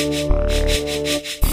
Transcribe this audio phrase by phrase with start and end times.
[0.00, 1.49] you